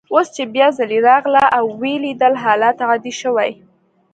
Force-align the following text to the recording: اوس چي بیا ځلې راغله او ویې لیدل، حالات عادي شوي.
اوس 0.13 0.27
چي 0.35 0.43
بیا 0.55 0.67
ځلې 0.77 0.99
راغله 1.09 1.43
او 1.57 1.65
ویې 1.79 1.97
لیدل، 2.03 2.33
حالات 2.43 2.77
عادي 2.87 3.13
شوي. 3.21 3.51